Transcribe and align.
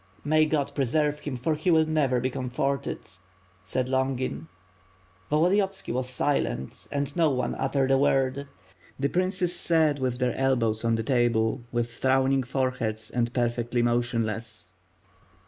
"May 0.23 0.47
God 0.47 0.71
preserve 0.73 1.19
him, 1.19 1.37
for 1.37 1.53
he 1.53 1.69
will 1.69 1.85
never 1.85 2.19
be 2.19 2.31
comforted," 2.31 3.01
said 3.63 3.87
Longin. 3.87 4.47
Volodiyovski 5.29 5.93
was 5.93 6.09
silent 6.09 6.87
and 6.91 7.15
no 7.15 7.29
one 7.29 7.53
uttered 7.53 7.91
a 7.91 7.99
word. 7.99 8.47
The 8.99 9.09
princes 9.09 9.55
sat 9.55 9.99
with 9.99 10.17
their 10.17 10.33
elbows 10.35 10.83
on 10.83 10.95
the 10.95 11.03
table 11.03 11.61
with 11.71 11.87
frown 11.91 12.31
inir 12.31 12.47
foro 12.47 12.71
heads, 12.71 13.11
and 13.11 13.31
perfectly 13.31 13.83
motionless. 13.83 14.71